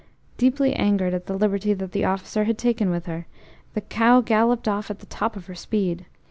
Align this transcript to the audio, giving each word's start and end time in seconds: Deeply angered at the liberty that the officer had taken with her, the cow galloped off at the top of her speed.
Deeply 0.35 0.73
angered 0.73 1.13
at 1.13 1.27
the 1.27 1.37
liberty 1.37 1.75
that 1.75 1.91
the 1.91 2.03
officer 2.03 2.45
had 2.45 2.57
taken 2.57 2.89
with 2.89 3.05
her, 3.05 3.27
the 3.75 3.81
cow 3.81 4.19
galloped 4.19 4.67
off 4.67 4.89
at 4.89 4.97
the 4.97 5.05
top 5.05 5.35
of 5.35 5.45
her 5.45 5.53
speed. 5.53 6.07